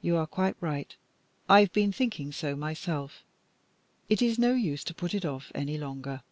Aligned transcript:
You 0.00 0.16
are 0.16 0.26
quite 0.26 0.56
right. 0.60 0.92
I've 1.48 1.72
been 1.72 1.92
thinking 1.92 2.32
so 2.32 2.56
myself. 2.56 3.22
It 4.08 4.20
is 4.20 4.36
no 4.36 4.54
use 4.54 4.82
to 4.82 4.92
put 4.92 5.14
it 5.14 5.24
off 5.24 5.52
any 5.54 5.78
longer." 5.78 6.24